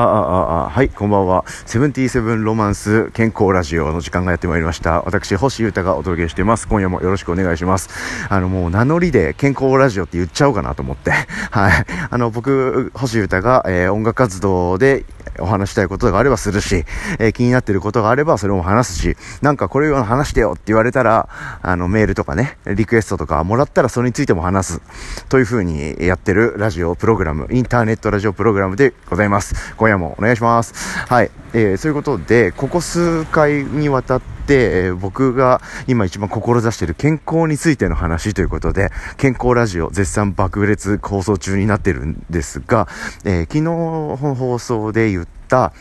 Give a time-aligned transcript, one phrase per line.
[0.00, 1.44] あ、あ、あ、はい、こんばんは。
[1.66, 5.02] セブンティーセブンロマンス健康ラジオの時間がやってまいりました。
[5.02, 6.66] 私、星優太がお届けしています。
[6.68, 7.90] 今夜もよろしくお願いします。
[8.30, 11.10] あの、もう名乗りで健康ラジオって言っちゃおうかなと思って。
[11.50, 11.86] はい。
[12.10, 15.04] あの、僕、星優太が、えー、音楽活動で
[15.38, 16.84] お話したいことがあればするし、
[17.18, 21.28] えー、気になってることがあればそれも話すし、なんかこれを話してよって言われたら、
[21.62, 24.82] あの、メールとかね、リクエストとかもらったらそれについても話す。
[25.28, 29.74] という風にやってるラジオプログラム、インターネットラジオプログラムでございます。
[29.76, 30.74] 今夜もお願いします。。
[31.06, 31.30] はい。
[31.52, 42.88] えー、そういうことで、ここ数回にわたって、えー、僕が今一番志している健康についての話ということで、健康ラジオ絶賛爆裂放送中になってるんですが、
[43.24, 45.72] えー、昨日放送で言った、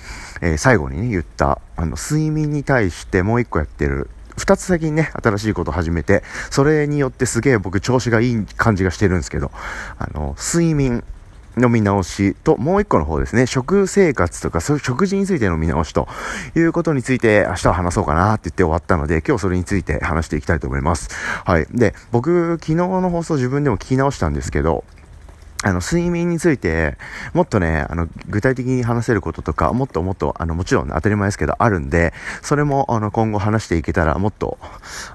[0.41, 9.51] えー、最後にね、言った、あの、睡眠に対してもう一個やってる2つ先にね、新しいことを始めて、それによってすげえ僕調子がいい感じがしてるんですけど、
[9.97, 11.03] あの、睡眠
[11.59, 16.07] の見直しと、もう一個の方ですね、食生活とか、そういう食事についての見直しと
[16.55, 21.09] いうことについて、明日は話そうかなって言って終わったので、今日それについて話していきたいと思います。
[21.45, 21.67] はい。
[21.71, 24.83] で、僕、昨日の放送自分でも聞き直したんですけど、
[25.61, 26.97] あの、睡眠について、
[27.33, 34.57] もっとね、あの、具体的に話せることとか、もっともっと、あの、もちろん当たり前ですけど、あるんで、それも、あの、今後話していけたら、もっと、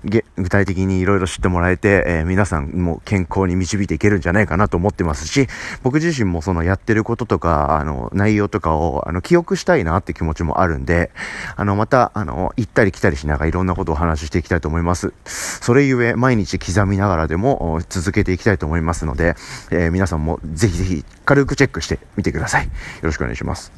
[0.05, 5.48] 具体的にいろいろ知ってもらえて、えー、皆さんも健康に導いていけるんじゃないかなと思ってますし、
[5.83, 11.11] 僕自身もそのやってることとか、あの、内容とかを、あの、記憶したいなって気持ちもあるんで、
[11.56, 15.15] あの、また、あの、行ったり来たりしながらいろんなことをお話ししていきたいと思います。
[15.25, 19.37] それゆえ、毎日刻みながらでも、続けていきたいと思いますので、
[19.70, 22.65] えー、皆さんもぜひぜひ軽くチェックしてみてください。
[22.65, 22.71] よ
[23.03, 23.73] ろしくお願いします。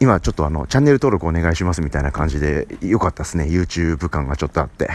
[0.00, 3.44] 今ちょっとあの、チャンネル登録お願いしますみたいな感じで、よかったですね。
[3.44, 4.88] YouTube 感がちょっとあって。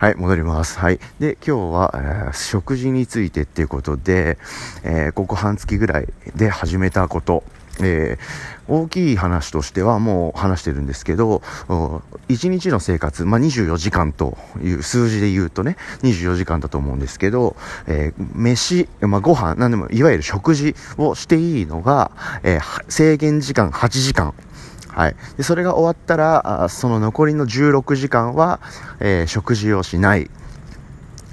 [0.00, 0.80] はい、戻ります。
[0.80, 0.98] はい。
[1.20, 4.38] で、今日は、えー、食事についてっていうことで、
[4.82, 7.44] えー、ここ半月ぐらいで始めたこと、
[7.82, 11.42] えー、大きい話としてはもう話してるんですけど、
[12.28, 17.56] 1日の生活、まあ、24時間という数字で言うとね、24時間だと思うんですけど、
[17.86, 24.34] えー、飯、まあ、ご飯、なんでも、いわゆる食事をしていいのが、えー、制限時間8時間。
[24.88, 25.16] はい。
[25.38, 28.60] で、それが終わったら、その残りの16時間は、
[29.00, 30.30] え、食事をしない。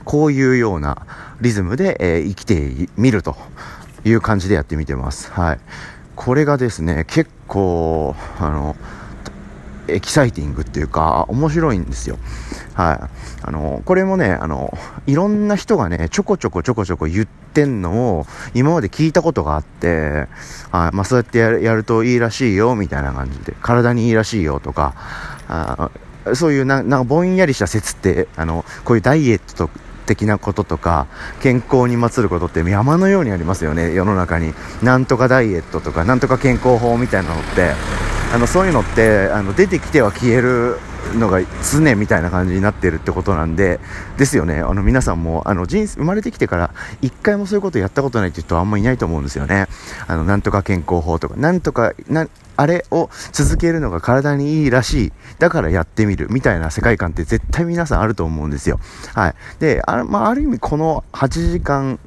[0.05, 1.05] こういうような
[1.41, 3.35] リズムで、え、生きてみると
[4.05, 5.29] いう感じでやってみてます。
[5.31, 5.59] はい。
[6.19, 8.75] これがですね、結構、あの、
[9.87, 12.17] エキサイティングっていうか、面白いんですよ。
[12.73, 13.41] はい。
[13.41, 14.77] あの、これもね、あの、
[15.07, 20.27] いろんな人がね、ちょこちょこちょこちょこ言ってんのを、今まで聞いたことがあって、
[20.71, 20.93] はい。
[20.93, 24.95] まあ、そうやってやるやるといいらしいよ、みたいな感じで、体にいいらしいよとか、
[25.47, 25.89] あ
[26.33, 29.69] そういうな、なんかぼんやりした説って、あの、こういうダイエットと
[30.09, 31.07] 的なこととか
[31.41, 34.53] 健康にまつることって山のようにありますよね世の中に。
[34.81, 37.73] なんとかダイエットとかなんとか健康法みたいなのって。
[38.31, 40.77] あのそういうのってあの出てきては消える
[41.17, 41.39] のが
[41.71, 43.79] 常みたいな感じになってるってことなんで
[44.17, 49.67] ですよねあの皆さんもあの人生生まれてきてから一回もそういうことやったことないって人はあんまりいないと思うんですよね
[50.07, 52.27] あのなんとか健康法とかなんとかな
[52.59, 55.11] あれを続けるのが体にいいらしい。
[55.39, 56.27] だからやってみる。
[56.29, 58.81] みたいな世界観って絶対皆さんあると思うんですよ。
[59.15, 59.35] はい。
[59.59, 61.99] で、あ,、まあ、ある意味この8時間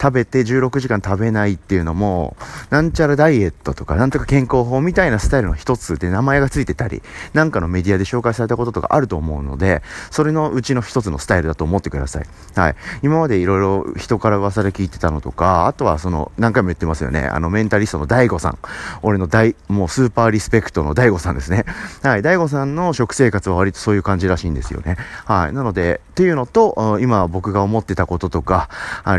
[0.00, 2.36] 食べて16時間食べないっていうのも、
[2.72, 7.02] なんちゃらダイエットとか、なんとか健康法みたいなスタイルの一つで名前がついてたり、
[7.34, 12.26] なんかのメディアで紹介されたこととかあると思うので、それのうちの一つのスタイルだと思ってください。
[12.58, 12.74] はい。
[13.02, 18.58] 今までいろいろ人から噂で聞いてたのとか、あとはその、何回も言ってますよね、あのメンタリストの DAIGO さん。
[19.02, 21.66] 俺の大、もうスーパーリスペクトの DAIGO さんですね。
[22.02, 22.22] はい。
[22.22, 24.96] DAIGO さんの食生活は割とそういう感じらしいんですよね。
[25.26, 25.52] はい。
[25.52, 28.70] なので、っていうのと、今僕が思ってたこととか、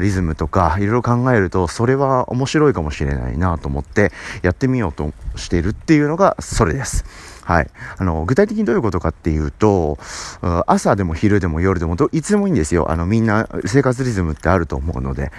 [0.01, 4.11] リズムとか、いろいろ考えると、それは面白いかもしれないななと思って、
[4.41, 7.05] やってみようとしているっていうのが、それです。
[7.43, 7.69] はい。
[7.97, 9.99] あの、具体的にどういうことかっていうと、
[10.65, 12.89] 朝でも昼でも夜でもいつでもいいんですよ。
[12.89, 15.31] あの、みんな生活リズムってあると思うので。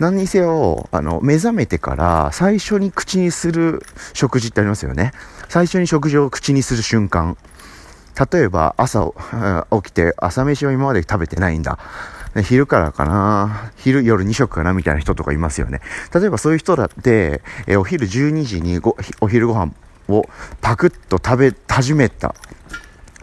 [0.00, 3.80] 何にせよ、あの、目覚めてから最初に口にする
[4.12, 5.12] 食事ってありますよね。
[5.48, 7.36] 最初に食事を口にする瞬間。
[8.32, 9.12] 例えば、朝
[9.70, 11.78] 起きて朝飯は今まで食べてないんだ。
[12.40, 15.80] 昼からかな、昼、夜2食かなみたいな人とかいますよね。
[16.14, 19.72] 例えばそういう人だって、えお昼12時にごお昼ご飯
[20.08, 20.24] を
[20.62, 22.34] パクッと食べ始めた。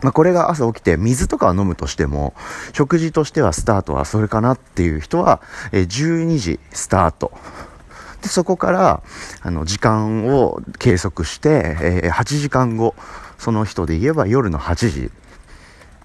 [0.02, 2.34] まあ、これが朝起きて水とかを飲むとしても、
[2.74, 5.42] 食事としてはスタートはそれかなっていう人は、
[5.72, 7.32] え12時スタート。
[8.22, 9.02] で、そこから、
[9.42, 12.96] あの、時間を計測して、え、8時間後、
[13.38, 15.12] その人で言えば夜の8時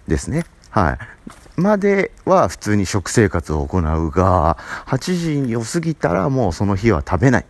[0.09, 0.45] ですね。
[0.71, 0.99] はい。
[1.57, 4.57] までは普通に食生活を行うが、
[4.87, 7.47] 8時を過ぎたらもうその日は食べない。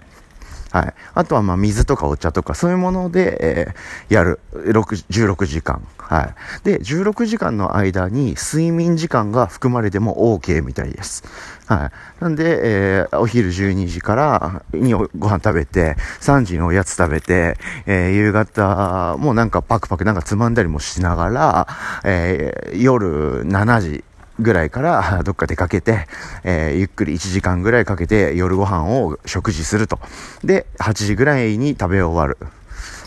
[0.74, 0.94] はい。
[1.14, 4.40] あとは、まあ、水とかお茶とか、そういうもので、えー、やる。
[4.54, 5.86] 6、16時間。
[5.98, 6.34] はい。
[6.64, 11.22] で、16時間の間に睡眠時間が含まれても OK みたいです。
[11.66, 12.22] はい。
[12.22, 17.56] なんで、えー、お昼12時からにご飯食べて、3時におやつ食べて、
[17.86, 21.68] えー、夕方もなんかパクパクなんかつまんだりもしながら、
[22.02, 24.04] えー、夜7時、
[24.40, 26.06] ぐらいから どっか出かけて、
[26.42, 30.00] えー、ゆっくり1時間ぐらいかけて夜ご飯を食事すると。
[30.42, 32.38] で、8時ぐらいに食べ終わる。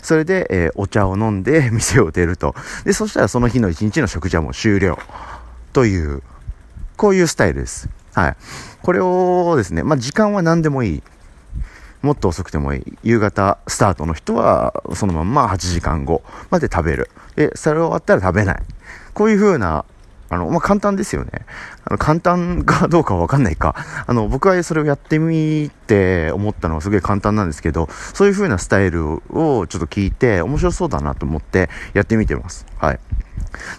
[0.02, 2.54] それで、えー、お茶を飲んで 店を出ると。
[2.84, 4.98] で、そしたらその日の一日の食事はもう終了。
[5.72, 6.22] という、
[6.96, 7.88] こういうスタイルです。
[8.14, 8.36] はい。
[8.82, 11.02] これをですね、まあ、時間は何でもいい。
[12.00, 12.98] もっと遅くてもいい。
[13.02, 17.10] 夕方スタートの人は、そのまんま8時間後まで食べる。
[17.36, 18.62] で、それ終わったら食べない。
[19.14, 19.84] こういう風な
[20.30, 21.30] あの、まあ、簡単ですよね。
[21.84, 23.74] あの、簡単かどうかわかんないか。
[24.06, 29.20] あの、僕はそれをやってみて思ったのはすごい簡単なんですけど、そういう風なスタイルを
[29.66, 32.66] ちょっと聞いて面白そうだなと思ってやってみてます。
[32.78, 33.00] はい。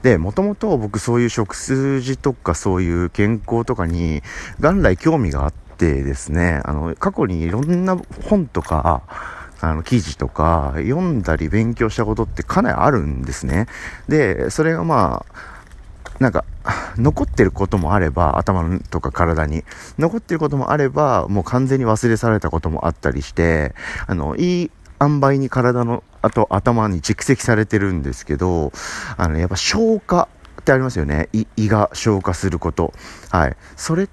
[0.02, 4.24] で、もともと僕そういう食事とかそういう健康とかに
[4.60, 7.96] 元来興味があってですね、あの、過去にいろんな
[8.28, 9.04] 本とか、
[9.62, 13.68] あの、記事とか読んだり勉強したことってかなりあるんですね。
[14.08, 15.59] で、それがまあ、
[16.20, 16.44] なんか、
[16.98, 19.64] 残ってることもあれば、頭とか体に。
[19.98, 23.74] 残ってることもあれば、もう完全に忘れされたこともあったりして、
[24.06, 24.72] あの、いい
[25.02, 28.74] 塩梅に体の、あと頭に蓄積されてるんですけど、
[29.16, 30.28] あの、やっぱ消化
[30.60, 31.30] ってありますよね。
[31.56, 32.94] 胃が消化すること。
[33.30, 33.56] はい。
[33.78, 34.10] それ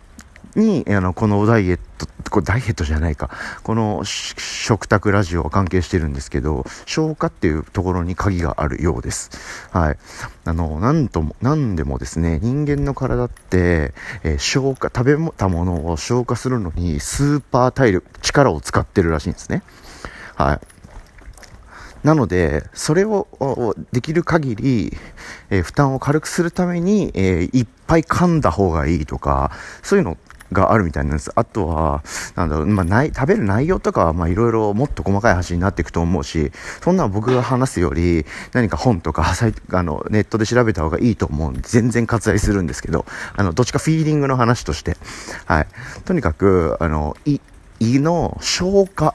[0.56, 3.31] に、あの、このダイエット、これダイエットじゃないか。
[3.62, 9.31] この食卓ラジオは関係してるんですけど、消化っていうところに鍵があるようです。
[9.70, 9.99] はい。
[10.44, 13.94] あの、なんとも、なんでもですね、人間の体って、
[14.25, 19.62] えー、消化、食べたものを消化するのにスーパー体力、力を使ってるらしいんですね。
[20.35, 20.61] はい。
[22.06, 23.26] なので、それを
[23.91, 24.97] できる限り、
[25.50, 29.50] えー、負担を軽くするために、えー、いっぱい噛んだ方がいいとか、
[29.82, 30.17] そういうの
[30.52, 31.31] があるみたいなんです。
[31.34, 32.02] あとは、
[32.34, 36.52] なんだろう、まあ、ない、食べる内容とかは、ま、いろいろもっと細かい話になっていくと思うし、
[36.82, 39.25] そんな僕が話すより、何か本とか、
[39.72, 43.04] あの、ネットで調べた方がいいと思うんで、全然割愛するんですけど、
[43.37, 44.96] あの、どっちかフィーリングの話として、
[45.46, 45.66] はい。
[46.04, 47.40] とにかく、あの、い、
[47.81, 49.14] 胃の消化。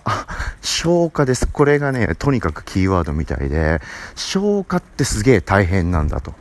[0.62, 1.48] 消化です。
[1.48, 3.82] これがね、とにかくキーワードみたいで、
[4.16, 6.34] 消化ってすげえ大変なんだと。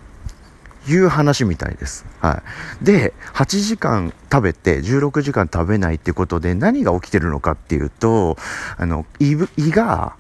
[0.89, 2.07] いう話みたいです。
[2.21, 2.43] は
[2.83, 2.85] い。
[2.85, 8.37] で、8時間食べて16時間食べないってことで何が起きてるのかっていうと、
[8.77, 9.37] あの、胃
[9.71, 10.17] が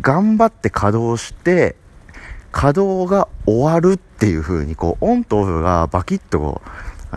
[0.00, 1.76] 頑張って稼働して、
[2.52, 6.62] 稼働が終わるっていう風に、こう、オンとオフがバキッと、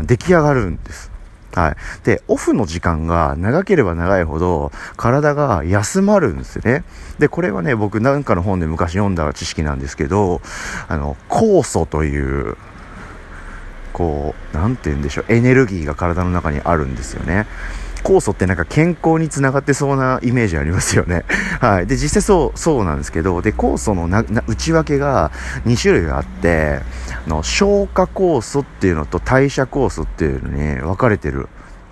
[0.04, 1.12] 出来上がるんです。
[1.54, 1.75] はい。
[2.06, 6.84] で、オフの時間が長ければ長いほど体が休まるんですよね。
[7.18, 10.42] で、これはね、僕なんかの本で昔読んだ知識なんですけど、
[10.88, 12.56] あの、酵素という、
[13.94, 17.48] こう、なんて言うんでしょう、エネルギーが体の中にあるんですよね。
[18.04, 21.25] 酵素ってなんか健康につながってそうなイメージありますよね。
[21.60, 21.88] はい。
[21.88, 25.31] で、実際そう、そうなんですけど、で、酵素のな内訳が
[25.66, 26.81] 2種類あって、
[27.29, 31.47] の消化酵素っていうのと代謝酵素っていうのに分かれてる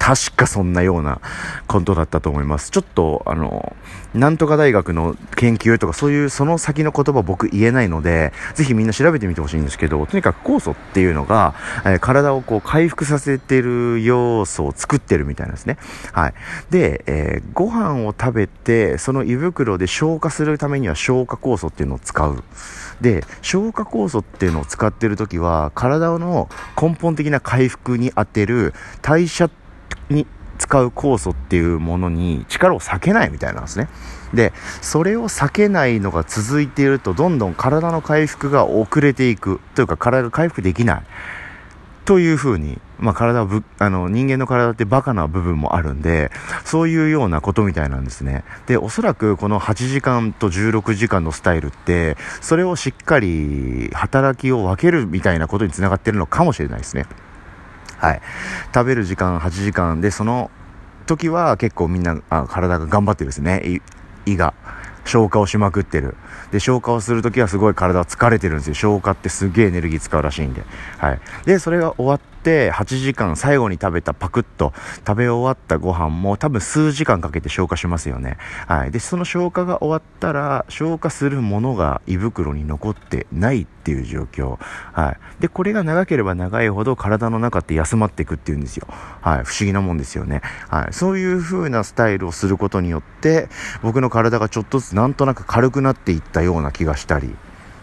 [0.08, 1.20] 確かそんなような
[1.68, 2.72] ことだったと思います。
[2.72, 3.76] ちょっと、あの、
[4.14, 15.78] なんとか大学の研究とかそういうその先の言葉僕言えないので、ぜひみんな調べてみてほしいんですけど、とにかく酵素っていうのが、えー、体をこう回復させてる要素を作ってるみたいなんですね。
[16.14, 16.34] はい。
[16.70, 22.46] で、えー、ご飯を食べて、その胃袋で消化するためには消化酵素っていうのを使う。
[23.02, 26.48] で、消化酵素っていうのを使ってる時は、体の
[26.82, 29.67] 根本的な回復に当てる代謝って
[30.10, 30.26] に
[30.58, 33.90] 使う酵素っていうものに力を避けないみたいなんですね。
[34.34, 39.60] で、それを避けないのが続いていると、どんどん体の回復が遅れていく。
[39.76, 41.04] というか、体が回復できない。
[42.06, 46.32] というふうに、まあ体はぶ、あの、人間の体ってバカな部分もあるんで、
[46.64, 48.44] そういうようなことみたいなんですね。
[48.66, 57.06] で、おそらくこの8時間と16時間のスタイルって、それをしっかり働きを分けるみたいなことにつながってるのかもしれないですね。
[57.98, 58.22] はい。
[58.74, 60.52] 食べる時間8時間で、その
[61.06, 63.82] 時は結構みんな、あ体が頑張ってるですね。
[64.26, 64.54] 胃が。
[65.06, 66.16] 消化をしまくってる。
[66.52, 68.74] で、消化をするときはすごい体は疲れてるんですよ。
[68.74, 70.64] 消化ってすげえエネルギー使うらしいんで。
[70.98, 71.20] はい。
[71.46, 74.72] で、それが終わってって8時間最後に食べたパクッと
[75.06, 78.38] 食べ終わったご飯も多分数時間かけて消化しますよね。
[78.68, 78.92] はい。
[78.92, 84.58] で、その消化が終わったら消化するものが胃袋に残ってないっていう状況。
[84.94, 85.42] はい。
[85.42, 88.88] で、これが長ければ長いほど体の中って休まっていくっていうんですよ。
[89.22, 89.44] はい。
[89.44, 90.42] 不思議なもんですよね。
[90.70, 90.94] はい。
[90.94, 93.50] そういう風なスタイルをすることによって、
[93.84, 97.36] 僕の体がちょっとずつなんとなく軽くなっていったような気がしたり、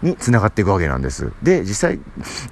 [0.04, 1.32] につながっていくわけなんです。
[1.42, 1.99] で、実際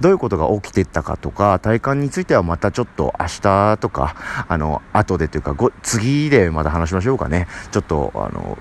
[0.00, 4.16] どういうことが起きていったかとか、体感についてはまたちょっと明日とか、
[4.48, 7.46] あの、後でというか、次でまた話しましょうかね。
[7.70, 8.58] ちょっと、あの、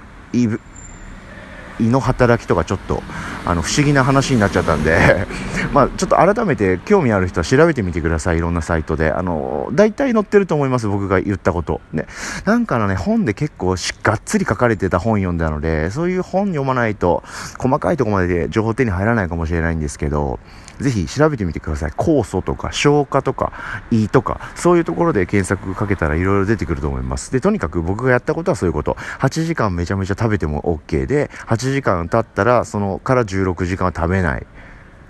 [1.80, 3.01] 胃の働きとかちょっと
[3.46, 5.25] あの不思議な話になっちゃったんで
[5.74, 12.06] まあちょっと改めて興味ある人は調べてみてくださいいろんなサイトであの大体載ってると思います僕が言ったことね
[12.46, 17.24] なんかのね本で結構しがっつり書かれてた本読んだのでそういう本読まないと
[17.58, 20.40] 細かいとこまでで情報手に入らないかもしれないんですけど
[20.82, 21.92] ぜひ調べてみてください。
[21.92, 23.54] 酵素とか消化とか
[23.92, 27.32] 胃とか、そういうところで検索かけたらいろいろ出てくると思います。
[27.32, 28.98] で、とにかく僕がやったことはそういうこと。
[29.20, 34.48] 8時間めちゃめちゃ食べても OK で8、8時間経ったら、そのから16時間は食べない。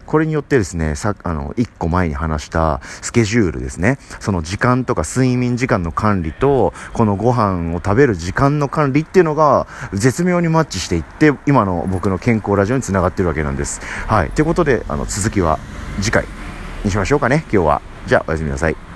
[0.05, 3.97] これによってですね、さ、あの、1個前に話したスケジュールですね。
[4.19, 13.79] その時間とか睡眠時間の管理と、このご飯を食べる時間の管理っていうのが絶妙にマッチしていって、今の僕の健康ラジオにつながってるわけなんです。
[14.07, 14.31] はい。
[14.31, 15.59] ということで、あの、続きは
[16.01, 16.25] 次回
[16.83, 17.81] にしましょうかね、今日は。
[18.05, 18.90] じゃあ、おやすみなさい。